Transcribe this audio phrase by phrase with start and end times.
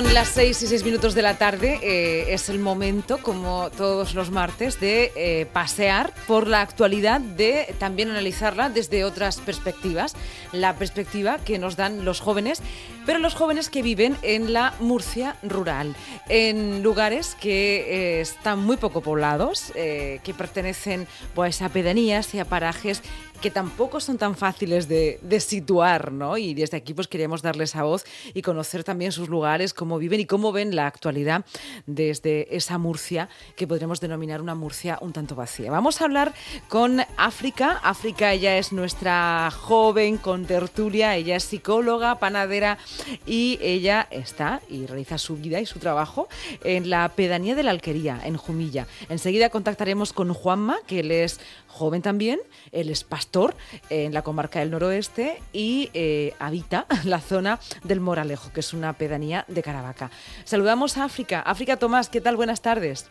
[0.00, 1.78] Son las 6 y 6 minutos de la tarde.
[1.82, 7.74] eh, es el momento, como todos los martes, de eh, pasear por la actualidad, de
[7.78, 10.14] también analizarla desde otras perspectivas.
[10.52, 12.62] La perspectiva que nos dan los jóvenes,
[13.04, 15.94] pero los jóvenes que viven en la Murcia rural,
[16.30, 17.80] en lugares que
[18.16, 23.02] eh, están muy poco poblados, que pertenecen pues, a pedanías y a parajes
[23.40, 26.36] que tampoco son tan fáciles de, de situar, ¿no?
[26.36, 30.20] Y desde aquí pues queremos darles a voz y conocer también sus lugares, cómo viven
[30.20, 31.44] y cómo ven la actualidad
[31.86, 35.70] desde esa Murcia que podremos denominar una Murcia un tanto vacía.
[35.70, 36.34] Vamos a hablar
[36.68, 37.80] con África.
[37.82, 42.78] África, ella es nuestra joven con tertulia, ella es psicóloga, panadera
[43.26, 46.28] y ella está y realiza su vida y su trabajo
[46.62, 48.86] en la pedanía de la Alquería, en Jumilla.
[49.08, 52.40] Enseguida contactaremos con Juanma, que él es joven también,
[52.72, 53.29] él es pastor
[53.90, 58.92] en la comarca del noroeste y eh, habita la zona del Moralejo, que es una
[58.94, 60.10] pedanía de Caravaca.
[60.44, 61.40] Saludamos a África.
[61.40, 62.36] África Tomás, ¿qué tal?
[62.36, 63.08] Buenas tardes.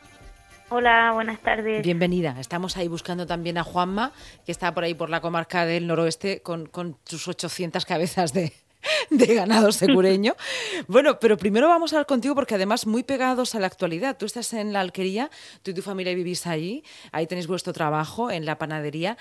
[0.70, 1.82] Hola, buenas tardes.
[1.84, 2.36] Bienvenida.
[2.40, 4.12] Estamos ahí buscando también a Juanma,
[4.46, 8.54] que está por ahí por la comarca del noroeste con, con sus 800 cabezas de,
[9.10, 10.36] de ganado secureño.
[10.88, 14.18] Bueno, pero primero vamos a hablar contigo porque además muy pegados a la actualidad.
[14.18, 15.30] Tú estás en la alquería,
[15.62, 19.18] tú y tu familia vivís allí, ahí tenéis vuestro trabajo en la panadería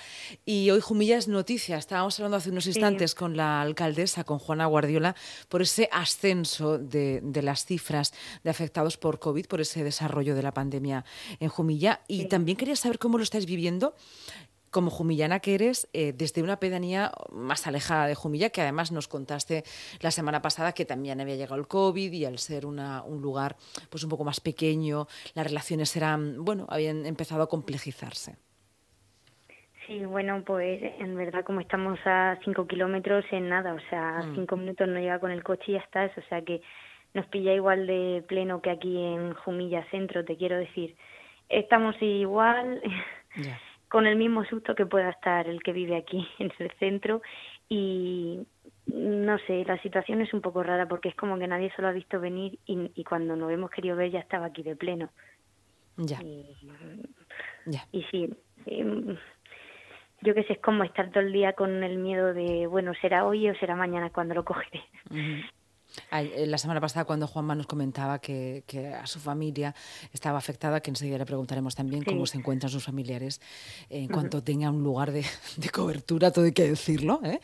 [0.46, 1.76] y hoy Jumilla es noticia.
[1.76, 5.14] Estábamos hablando hace unos instantes con la alcaldesa, con Juana Guardiola,
[5.48, 8.12] por ese ascenso de, de las cifras
[8.44, 11.04] de afectados por COVID, por ese desarrollo de la pandemia
[11.40, 12.00] en Jumilla.
[12.08, 12.28] Y Sí.
[12.28, 13.94] también quería saber cómo lo estáis viviendo
[14.70, 19.08] como jumillana que eres, eh, desde una pedanía más alejada de Jumilla, que además nos
[19.08, 19.64] contaste
[20.00, 23.56] la semana pasada que también había llegado el COVID y al ser una- un lugar
[23.90, 28.36] pues un poco más pequeño, las relaciones eran, bueno, habían empezado a complejizarse.
[29.86, 34.34] Sí, bueno, pues en verdad como estamos a cinco kilómetros en nada, o sea, Mm.
[34.34, 36.60] cinco minutos no llega con el coche y ya estás, o sea que
[37.14, 40.94] nos pilla igual de pleno que aquí en Jumilla Centro, te quiero decir.
[41.48, 42.82] Estamos igual,
[43.36, 43.58] Ya.
[43.88, 47.22] con el mismo susto que pueda estar el que vive aquí en el centro
[47.68, 48.40] y
[48.86, 51.88] no sé, la situación es un poco rara porque es como que nadie se lo
[51.88, 55.10] ha visto venir y, y cuando nos hemos querido ver ya estaba aquí de pleno.
[55.96, 56.56] Ya, Y,
[57.66, 57.86] ya.
[57.90, 58.32] Y sí,
[60.20, 63.26] yo qué sé, es como estar todo el día con el miedo de, bueno, será
[63.26, 64.82] hoy o será mañana cuando lo cogeré.
[66.12, 69.74] La semana pasada cuando Juanma nos comentaba que, que a su familia
[70.12, 72.10] estaba afectada, que enseguida le preguntaremos también Sí.
[72.10, 73.40] cómo se encuentran sus familiares
[73.90, 75.24] eh, en cuanto tenga un lugar de,
[75.56, 77.40] de cobertura, todo hay que decirlo, ¿eh?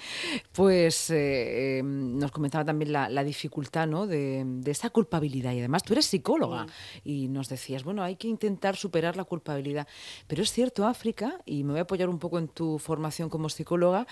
[0.53, 4.07] pues eh, eh, nos comentaba también la, la dificultad ¿no?
[4.07, 6.67] de, de esa culpabilidad y además tú eres psicóloga
[7.05, 9.89] y nos decías, bueno, hay que intentar superar la culpabilidad,
[10.27, 13.49] pero es cierto, África, y me voy a apoyar un poco en tu formación como
[13.49, 14.07] psicóloga,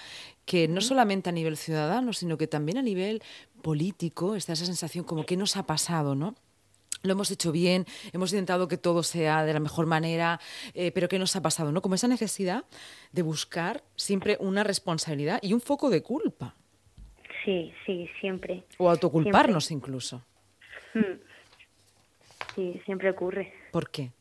[0.45, 3.23] que no solamente a nivel ciudadano, sino que también a nivel
[3.63, 6.35] político está esa sensación como que nos ha pasado, ¿no?
[7.03, 10.39] Lo hemos hecho bien, hemos intentado que todo sea de la mejor manera,
[10.75, 11.73] eh, pero ¿qué nos ha pasado?
[11.73, 11.83] ¿no?
[11.83, 12.65] Como esa necesidad
[13.11, 16.55] de buscar siempre una responsabilidad y un foco de culpa,
[17.45, 18.63] Sí, sí, siempre.
[18.79, 20.23] o autoculparnos incluso.
[20.95, 21.19] Mm.
[22.55, 23.53] Sí, siempre ocurre.
[23.73, 24.13] ¿Por qué?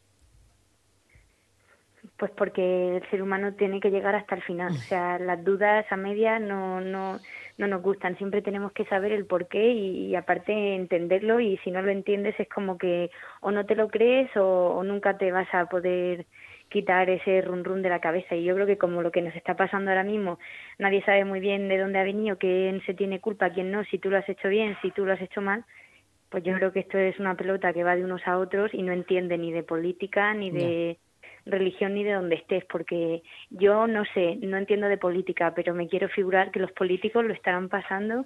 [2.17, 4.71] Pues porque el ser humano tiene que llegar hasta el final.
[4.71, 7.19] O sea, las dudas a medias no, no,
[7.61, 8.17] no nos gustan.
[8.17, 11.91] Siempre tenemos que saber el por qué y, y aparte entenderlo y si no lo
[11.91, 13.09] entiendes es como que
[13.41, 16.25] o no te lo crees o, o nunca te vas a poder
[16.69, 19.35] quitar ese run run de la cabeza y yo creo que como lo que nos
[19.35, 20.39] está pasando ahora mismo
[20.79, 23.99] nadie sabe muy bien de dónde ha venido quién se tiene culpa quién no si
[23.99, 25.65] tú lo has hecho bien si tú lo has hecho mal
[26.29, 28.83] pues yo creo que esto es una pelota que va de unos a otros y
[28.83, 30.97] no entiende ni de política ni de
[31.45, 35.87] religión ni de donde estés, porque yo no sé, no entiendo de política, pero me
[35.87, 38.25] quiero figurar que los políticos lo estarán pasando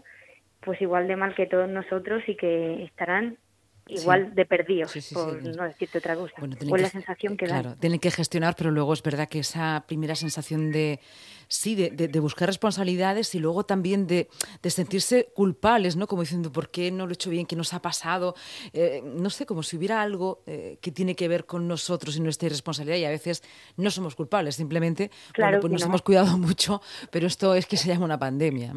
[0.61, 3.37] pues igual de mal que todos nosotros y que estarán
[3.87, 5.13] igual de perdidos, Sí, sí, sí.
[5.15, 6.33] por no decirte otra cosa.
[6.39, 7.79] Bueno, la que- sensación que claro, dan.
[7.79, 10.99] tienen que gestionar, pero luego es verdad que esa primera sensación de
[11.47, 14.27] sí, de, de- de buscar responsabilidades y luego también de,
[14.63, 16.07] de sentirse culpables, ¿no?
[16.07, 17.45] Como diciendo, ¿por qué no lo he hecho bien?
[17.45, 18.33] ¿Qué nos ha pasado?
[18.73, 22.21] Eh, no sé, como si hubiera algo eh, que tiene que ver con nosotros y
[22.21, 23.43] nuestra irresponsabilidad y a veces
[23.77, 25.87] no somos culpables, simplemente Claro bueno, pues nos no.
[25.87, 26.81] hemos cuidado mucho,
[27.11, 28.73] pero esto es que se llama una pandemia.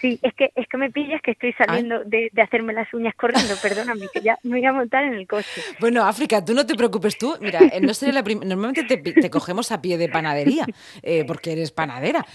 [0.00, 3.14] Sí, es que es que me pillas que estoy saliendo de, de hacerme las uñas
[3.14, 5.62] corriendo, perdóname, que ya me voy a montar en el coche.
[5.80, 7.36] Bueno, África, tú no te preocupes tú.
[7.40, 10.66] Mira, no sería la normalmente te, te cogemos a pie de panadería,
[11.02, 12.26] eh, porque eres panadera.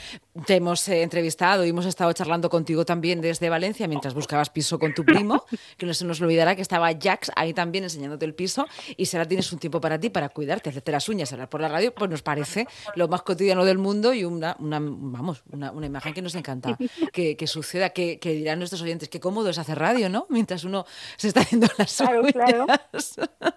[0.45, 4.79] Te hemos eh, entrevistado y hemos estado charlando contigo también desde Valencia mientras buscabas piso
[4.79, 5.45] con tu primo,
[5.77, 8.67] que no se nos olvidará que estaba Jax ahí también enseñándote el piso
[8.97, 11.61] y si ahora tienes un tiempo para ti, para cuidarte, hacerte las uñas, hablar por
[11.61, 15.71] la radio, pues nos parece lo más cotidiano del mundo y una, una vamos, una,
[15.71, 16.77] una imagen que nos encanta
[17.11, 20.25] que, que suceda, que, dirán nuestros oyentes, qué cómodo es hacer radio, ¿no?
[20.29, 20.85] Mientras uno
[21.17, 22.65] se está haciendo las Claro, claro.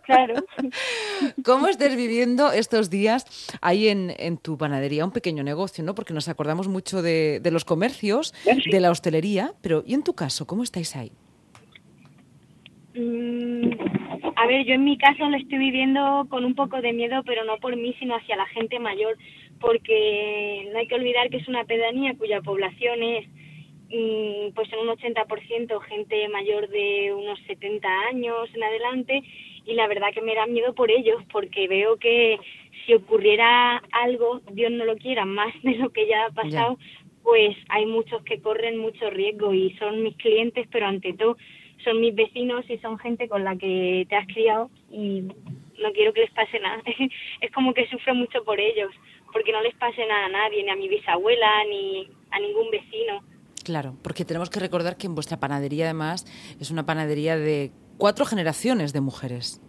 [0.05, 0.35] claro.
[1.44, 3.25] ¿Cómo estás viviendo estos días
[3.61, 5.05] ahí en, en, tu panadería?
[5.05, 5.94] Un pequeño negocio, ¿no?
[5.94, 10.14] Porque nos acordamos mucho de, de los comercios, de la hostelería, pero ¿y en tu
[10.14, 10.47] caso?
[10.47, 11.12] ¿Cómo estáis ahí?
[12.94, 13.73] Mm,
[14.37, 17.44] a ver, yo en mi caso lo estoy viviendo con un poco de miedo, pero
[17.44, 19.17] no por mí, sino hacia la gente mayor,
[19.61, 23.26] porque no hay que olvidar que es una pedanía cuya población es
[24.55, 29.23] pues en un 80% gente mayor de unos 70 años en adelante
[29.67, 32.38] y la verdad que me da miedo por ellos porque veo que
[32.85, 36.79] si ocurriera algo, Dios no lo quiera, más de lo que ya ha pasado,
[37.23, 41.37] pues hay muchos que corren mucho riesgo y son mis clientes, pero ante todo
[41.82, 45.23] son mis vecinos y son gente con la que te has criado y
[45.81, 46.82] no quiero que les pase nada.
[47.40, 48.93] es como que sufro mucho por ellos,
[49.32, 53.23] porque no les pase nada a nadie, ni a mi bisabuela, ni a ningún vecino.
[53.64, 56.26] Claro, porque tenemos que recordar que en vuestra panadería además
[56.61, 59.61] es una panadería de cuatro generaciones de mujeres.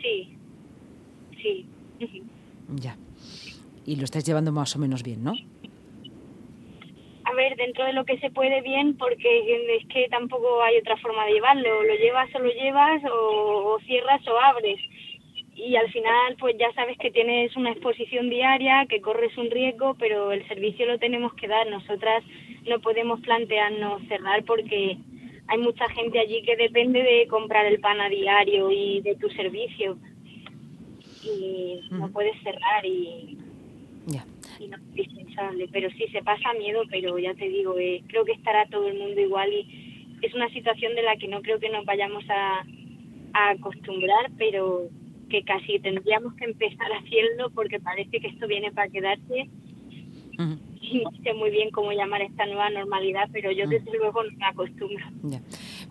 [0.00, 0.38] Sí,
[1.42, 1.66] sí.
[2.76, 2.96] Ya.
[3.84, 5.34] Y lo estáis llevando más o menos bien, ¿no?
[7.30, 10.96] a ver, dentro de lo que se puede bien, porque es que tampoco hay otra
[10.96, 14.80] forma de llevarlo, lo llevas o lo llevas, o, cierras o abres.
[15.54, 19.94] Y al final, pues ya sabes que tienes una exposición diaria, que corres un riesgo,
[19.94, 21.68] pero el servicio lo tenemos que dar.
[21.68, 22.24] Nosotras
[22.68, 24.98] no podemos plantearnos cerrar porque
[25.48, 29.28] hay mucha gente allí que depende de comprar el pan a diario y de tu
[29.30, 29.98] servicio.
[31.22, 33.36] Y no puedes cerrar y
[34.58, 38.88] indispensable, pero sí se pasa miedo, pero ya te digo, eh, creo que estará todo
[38.88, 42.24] el mundo igual y es una situación de la que no creo que nos vayamos
[42.28, 42.64] a,
[43.32, 44.88] a acostumbrar, pero
[45.30, 49.48] que casi tendríamos que empezar haciendo porque parece que esto viene para quedarse
[50.98, 54.46] no sé muy bien cómo llamar esta nueva normalidad, pero yo desde luego no me
[54.46, 55.04] acostumbro.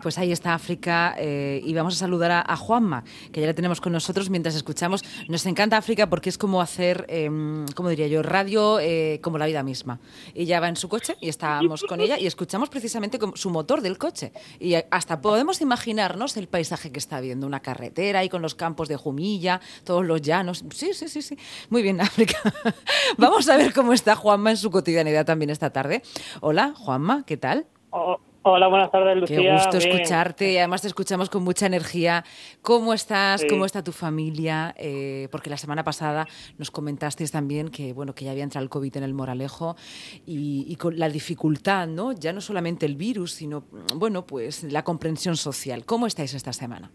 [0.00, 3.80] Pues ahí está África eh, y vamos a saludar a, Juanma, que ya la tenemos
[3.80, 5.04] con nosotros mientras escuchamos.
[5.28, 7.30] Nos encanta África porque es como hacer, eh,
[7.74, 10.00] como diría yo, radio eh, como la vida misma.
[10.34, 13.98] Ella va en su coche y estábamos con ella y escuchamos precisamente su motor del
[13.98, 14.32] coche.
[14.58, 18.88] Y hasta podemos imaginarnos el paisaje que está viendo, una carretera y con los campos
[18.88, 20.64] de Jumilla, todos los llanos.
[20.74, 21.36] Sí, sí, sí, sí.
[21.68, 22.38] Muy bien, África.
[23.18, 26.02] vamos a ver cómo está Juanma en su cotidianidad también esta tarde.
[26.40, 27.66] Hola, Juanma, ¿qué tal?
[27.90, 29.36] Oh, Hola, buenas tardes, Lucía.
[29.36, 32.24] Qué gusto escucharte y además te escuchamos con mucha energía.
[32.62, 33.44] ¿Cómo estás?
[33.44, 34.74] ¿Cómo está tu familia?
[34.78, 36.26] Eh, porque la semana pasada
[36.56, 39.76] nos comentasteis también que, bueno, que ya había entrado el COVID en el Moralejo
[40.24, 42.12] y, con la dificultad, ¿no?
[42.12, 43.64] Ya no solamente el virus, sino,
[43.96, 45.84] bueno, pues la comprensión social.
[45.84, 46.90] ¿Cómo estáis esta semana?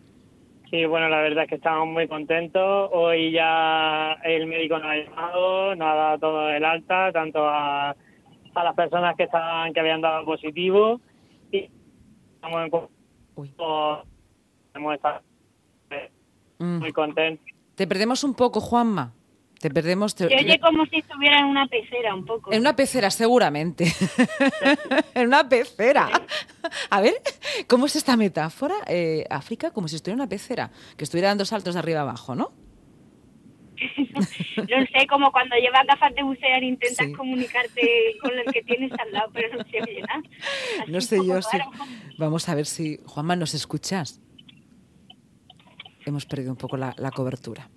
[0.72, 2.90] Sí, bueno, la verdad es que estamos muy contentos.
[2.92, 7.92] Hoy ya el médico nos ha llamado, nos ha dado todo el alta, tanto a,
[7.92, 11.00] a las personas que estaban que habían dado positivo
[12.46, 12.90] estamos
[16.60, 16.80] mm.
[16.80, 17.46] muy contentos.
[17.76, 19.14] Te perdemos un poco, Juanma.
[19.60, 20.12] Te perdemos.
[20.12, 22.52] Se oye como si estuviera en una pecera un poco.
[22.52, 23.92] En una pecera, seguramente.
[25.14, 26.10] en una pecera.
[26.90, 27.16] A ver,
[27.68, 28.76] ¿cómo es esta metáfora?
[28.88, 32.36] Eh, África, como si estuviera en una pecera, que estuviera dando saltos de arriba abajo,
[32.36, 32.52] ¿no?
[34.70, 39.12] No sé, como cuando llevas gafas de bucear intentas comunicarte con el que tienes al
[39.12, 40.24] lado, pero no se oye nada.
[40.88, 41.58] no sé yo si...
[42.18, 43.00] Vamos a ver si...
[43.06, 44.22] Juanma, ¿nos escuchas?
[46.06, 47.70] Hemos perdido un poco la, cobertura.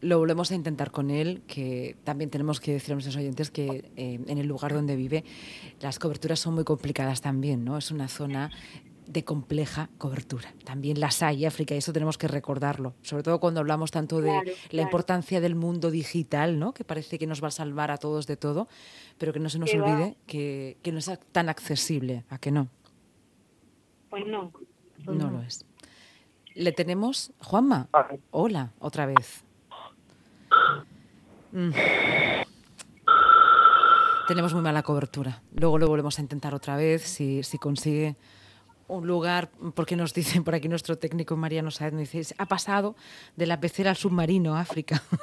[0.00, 3.90] Lo volvemos a intentar con él, que también tenemos que decir a nuestros oyentes que
[3.96, 5.24] eh, en el lugar donde vive
[5.80, 7.78] las coberturas son muy complicadas también, ¿no?
[7.78, 8.50] Es una zona
[9.06, 10.54] de compleja cobertura.
[10.64, 14.56] También las hay, África, y eso tenemos que recordarlo, sobre todo cuando hablamos tanto de
[14.70, 16.72] la importancia del mundo digital, ¿no?
[16.72, 18.68] que parece que nos va a salvar a todos de todo,
[19.18, 22.68] pero que no se nos olvide que, no es tan accesible, ¿a que no?
[24.10, 24.52] Pues no.
[25.06, 25.66] no, lo es.
[26.54, 27.32] ¿Le tenemos?
[27.40, 27.88] Juanma,
[28.30, 29.44] hola, otra vez.
[31.52, 31.70] Mm.
[34.28, 35.42] Tenemos muy mala cobertura.
[35.52, 38.16] Luego lo volvemos a intentar otra vez, si, si consigue
[38.88, 42.96] un lugar, porque nos dicen por aquí nuestro técnico Mariano Saez, nos dice, ha pasado
[43.36, 45.02] de la pecera al submarino, África.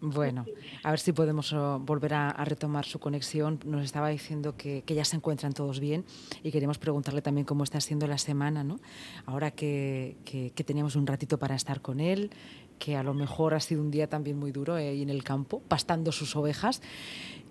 [0.00, 0.46] bueno,
[0.82, 3.58] a ver si podemos oh, volver a, retomar su conexión.
[3.64, 6.04] Nos estaba diciendo que, ya se encuentran todos bien
[6.42, 8.78] y queremos preguntarle también cómo está siendo la semana, ¿no?
[9.26, 12.30] Ahora que, que, teníamos un ratito para estar con él,
[12.78, 15.62] que a lo mejor ha sido un día también muy duro ahí en el campo,
[15.68, 16.82] pastando sus ovejas.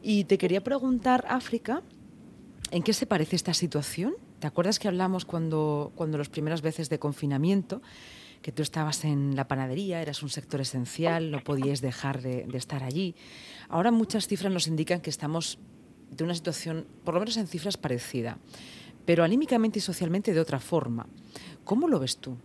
[0.01, 1.81] Y te quería preguntar, África,
[2.69, 4.15] ¿En qué se parece esta situación?
[4.39, 7.81] ¿Te acuerdas que hablamos cuando, cuando las primeras veces de confinamiento,
[8.41, 12.83] que tú estabas en la panadería, eras un sector esencial, no podías dejar de, estar
[12.83, 13.15] allí?
[13.69, 15.59] Ahora muchas cifras nos indican que estamos
[16.11, 18.37] de una situación, por lo menos en cifras, parecida,
[19.05, 21.07] pero anímicamente y socialmente de otra forma.
[21.63, 22.35] ¿Cómo lo ves tú?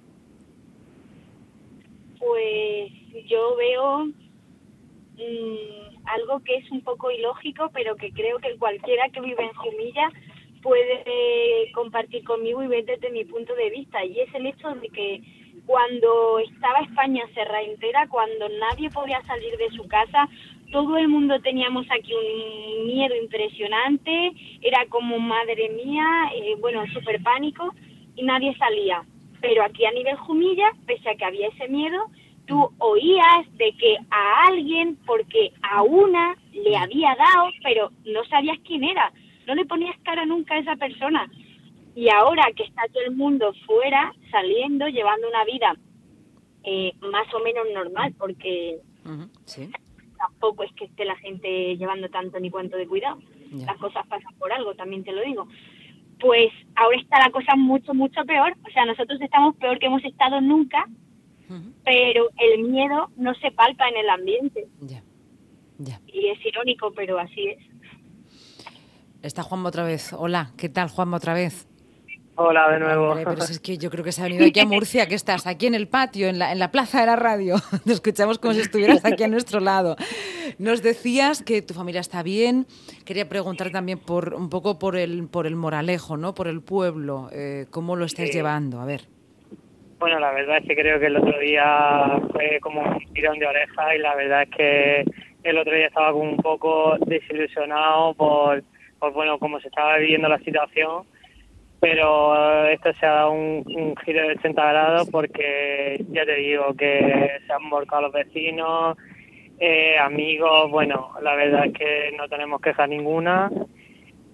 [2.21, 2.93] Pues
[3.27, 4.05] yo veo
[5.17, 9.53] mm, algo que es un poco ilógico, pero que creo que cualquiera que vive en
[9.55, 10.09] Jumilla
[10.63, 14.89] puede compartir conmigo y ver desde mi punto de vista, y es el hecho de
[14.89, 15.21] que
[15.67, 20.29] cuando estaba España cerrada entera, cuando nadie podía salir de su casa,
[20.71, 24.33] todo el mundo teníamos aquí un miedo impresionante,
[24.63, 27.75] era como madre mía, eh, bueno, súper pánico
[28.17, 29.03] y nadie salía.
[29.41, 32.07] Pero aquí a nivel Jumilla, pese a que había ese miedo,
[32.47, 38.59] tú oías de que a alguien, porque a una le había dado, pero no sabías
[38.67, 39.13] quién era,
[39.47, 41.31] no le ponías cara nunca a esa persona.
[41.95, 45.77] Y ahora que está todo el mundo fuera, saliendo, llevando una vida
[46.65, 48.79] eh, más o menos normal, porque
[50.17, 53.19] tampoco es que esté la gente llevando tanto ni cuanto de cuidado.
[53.53, 55.47] Las cosas pasan por algo, también te lo digo.
[56.19, 58.57] Pues ahora está la cosa mucho, mucho peor.
[58.67, 60.87] O sea, nosotros estamos peor que hemos estado nunca,
[61.85, 64.67] pero el miedo no se palpa en el ambiente.
[66.07, 67.59] Y es irónico, pero así es.
[69.23, 70.13] Está Juanma otra vez.
[70.13, 71.67] Hola, ¿qué tal Juanma otra vez?
[72.35, 73.15] Hola de nuevo.
[73.15, 75.67] pero es que yo creo que se ha venido aquí a Murcia, que estás aquí
[75.67, 77.57] en el patio, en la, en la plaza de la radio.
[77.85, 79.97] Te escuchamos como si estuvieras aquí a nuestro lado.
[80.59, 82.67] Nos decías que tu familia está bien.
[83.05, 86.35] Quería preguntar también por un poco por el, por el moralejo, ¿no?
[86.35, 87.29] Por el pueblo.
[87.33, 88.81] Eh, ¿Cómo lo estás llevando?
[88.81, 89.12] A ver.
[90.03, 93.47] Bueno, la verdad es que creo que el otro día fue como un tirón de
[93.47, 95.05] oreja y la verdad es que
[95.45, 98.65] el otro día estaba como un poco desilusionado por,
[98.99, 101.05] por bueno, cómo se estaba viviendo la situación.
[101.79, 107.39] Pero esto se ha dado un, giro de 80 grados porque ya te digo que
[107.47, 108.97] se han volcado los vecinos,
[109.61, 113.53] eh, amigos, bueno, la verdad es que no tenemos quejas ninguna.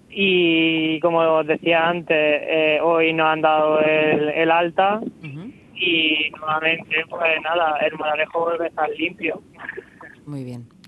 [0.09, 5.01] Y como os decía antes, eh, hoy nos han dado el, alta
[5.79, 9.41] y nuevamente, pues nada, el moralejo vuelve a estar limpio.
[10.25, 10.78] Muy bien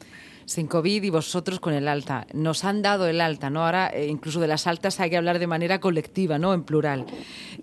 [0.51, 2.27] sin COVID y vosotros con el alta.
[2.33, 3.63] Nos han dado el alta, ¿no?
[3.63, 6.53] Ahora eh, incluso de las altas hay que hablar de manera colectiva, ¿no?
[6.53, 7.05] En plural.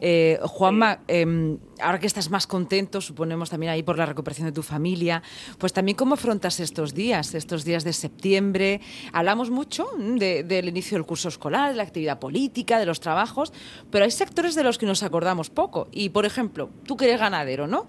[0.00, 4.52] Eh, Juanma, em, ahora que estás más contento, suponemos también ahí por la recuperación de
[4.52, 5.22] tu familia,
[5.58, 8.80] pues también cómo afrontas estos días, estos días de septiembre.
[9.12, 13.52] Hablamos mucho mm, del inicio del curso escolar, de la actividad política, de los trabajos,
[13.90, 15.88] pero hay sectores de los que nos acordamos poco.
[15.92, 17.86] Y, por ejemplo, tú que eres ganadero, ¿no?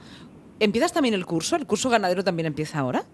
[0.60, 1.56] ¿Empiezas también el curso?
[1.56, 3.06] ¿El curso ganadero también empieza ahora?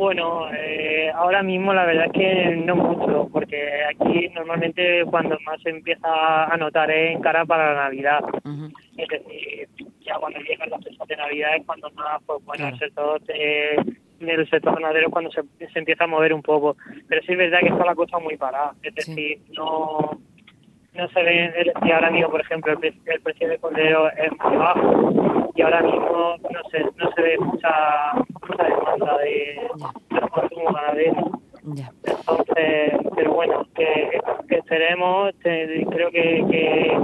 [0.00, 5.60] Bueno, eh, ahora mismo la verdad es que no mucho, porque aquí normalmente cuando más
[5.60, 8.24] se empieza a notar es en cara para la Navidad.
[8.96, 9.68] Es decir,
[10.00, 14.48] ya cuando llegan las fechas de Navidad es cuando más, pues bueno, el sector el
[14.48, 16.78] sector ganadero es cuando se, se, empieza a mover un poco.
[17.06, 18.72] Pero sí es verdad que está la cosa muy parada.
[18.82, 20.18] Es decir, no
[20.94, 24.56] no se ve, y ahora mismo, por ejemplo, el, el precio del cordero es muy
[24.56, 28.12] bajo y ahora mismo no se, no se ve mucha,
[28.56, 29.68] demanda de,
[30.30, 31.30] consumo ganadero.
[32.04, 36.96] Entonces, pero bueno, que, que esperemos, creo que, que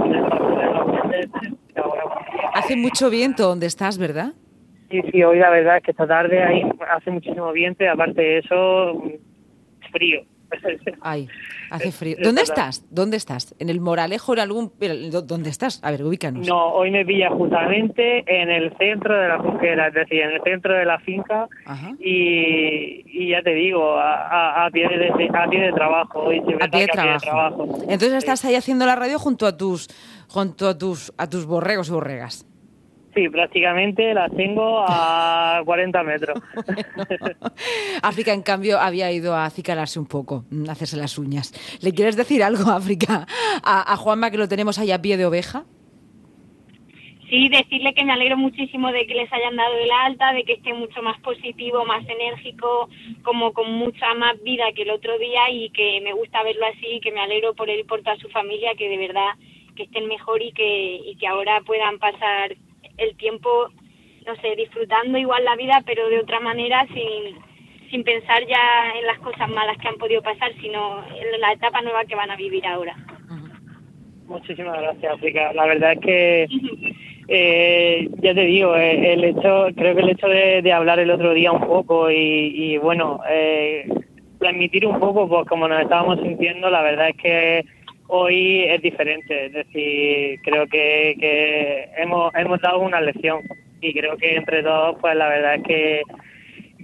[2.53, 4.33] Hace mucho viento donde estás, ¿verdad?
[4.89, 8.21] Sí, sí, hoy la verdad es que esta tarde hay, hace muchísimo viento y aparte
[8.21, 9.03] de eso,
[9.91, 10.21] frío.
[11.01, 11.27] Ay,
[11.69, 12.17] hace frío.
[12.21, 12.85] ¿Dónde estás?
[12.89, 13.55] ¿Dónde estás?
[13.59, 14.71] ¿En el Moralejo en algún
[15.25, 15.81] dónde estás?
[15.83, 16.47] A ver, ubícanos.
[16.47, 20.41] No, hoy me pilla justamente en el centro de la Junquera, es decir, en el
[20.43, 21.47] centro de la finca
[21.99, 26.87] y, ya te digo, a, pie de a pie de trabajo hoy a pie de
[26.87, 27.77] trabajo.
[27.83, 29.87] Entonces estás ahí haciendo la radio junto a tus
[30.27, 32.45] junto a tus a tus borregos y borregas.
[33.17, 36.39] Sí, prácticamente las tengo a 40 metros.
[38.03, 41.51] África, en cambio, había ido a acicalarse un poco, a hacerse las uñas.
[41.81, 43.25] ¿Le quieres decir algo, África,
[43.63, 45.65] a, a Juanma, que lo tenemos ahí a pie de oveja?
[47.27, 50.53] Sí, decirle que me alegro muchísimo de que les hayan dado el alta, de que
[50.53, 52.87] esté mucho más positivo, más enérgico,
[53.23, 56.99] como con mucha más vida que el otro día y que me gusta verlo así,
[57.01, 59.31] que me alegro por él y por toda su familia, que de verdad
[59.75, 62.55] que estén mejor y que, y que ahora puedan pasar
[62.97, 63.69] el tiempo,
[64.25, 67.37] no sé, disfrutando igual la vida, pero de otra manera, sin,
[67.89, 71.81] sin pensar ya en las cosas malas que han podido pasar, sino en la etapa
[71.81, 72.95] nueva que van a vivir ahora.
[74.27, 75.53] Muchísimas gracias, África.
[75.53, 76.47] La verdad es que,
[77.29, 81.33] eh, ya te digo, eh, el hecho, creo que el hecho de, hablar el otro
[81.33, 83.87] día un poco y, bueno, eh,
[84.39, 87.65] transmitir un poco, pues como nos estábamos sintiendo, la verdad es que
[88.07, 89.47] hoy es diferente.
[89.47, 93.41] Es decir, creo que, hemos, hemos dado una lección
[93.81, 96.01] y creo que entre todos, pues la verdad es que,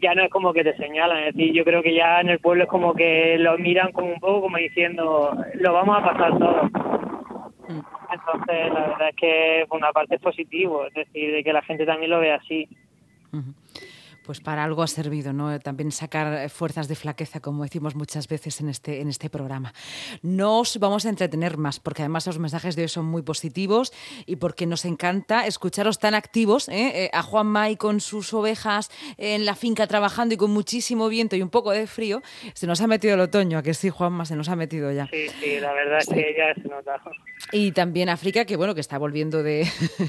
[0.01, 2.39] ya no es como que te señalan, es decir, yo creo que ya en el
[2.39, 6.37] pueblo es como que lo miran como un poco como diciendo, lo vamos a pasar
[6.37, 6.69] todo.
[8.11, 11.85] Entonces, la verdad es que una parte es positivo, es decir, de que la gente
[11.85, 12.67] también lo ve así
[14.23, 15.59] pues para algo ha servido, ¿no?
[15.59, 19.73] También sacar fuerzas de flaqueza, como decimos muchas veces en este, en este programa.
[20.21, 23.93] No os vamos a entretener más, porque además los mensajes de hoy son muy positivos
[24.25, 27.05] y porque nos encanta escucharos tan activos, ¿eh?
[27.05, 31.35] Eh, a Juan May con sus ovejas en la finca trabajando y con muchísimo viento
[31.35, 32.21] y un poco de frío.
[32.53, 35.07] Se nos ha metido el otoño, a que sí, Juanma, se nos ha metido ya.
[35.07, 37.01] Sí, sí, la verdad es que ya se nota.
[37.51, 39.67] Y también África, que bueno, que está volviendo de,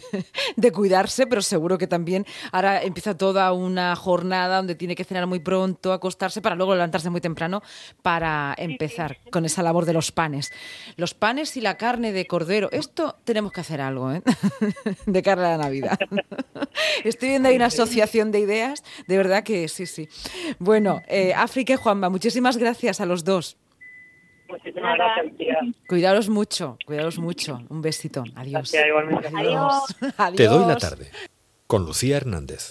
[0.57, 5.27] de cuidarse, pero seguro que también ahora empieza toda una jornada donde tiene que cenar
[5.27, 7.63] muy pronto, acostarse para luego levantarse muy temprano
[8.03, 10.53] para empezar con esa labor de los panes.
[10.97, 14.23] Los panes y la carne de cordero, esto tenemos que hacer algo, ¿eh?
[15.07, 15.99] de cara a la Navidad.
[17.05, 20.09] Estoy viendo ahí una asociación de ideas, de verdad que sí, sí.
[20.59, 23.57] Bueno, eh, África y Juanma, muchísimas gracias a los dos.
[24.49, 25.59] Muchísimas gracias.
[25.89, 27.63] Cuidaros mucho, cuidaros mucho.
[27.71, 28.25] Un besito.
[28.37, 28.75] Adiós.
[28.75, 29.97] Adiós.
[30.19, 30.37] Adiós.
[30.37, 31.11] Te doy la tarde
[31.67, 32.63] con Lucía Hernández.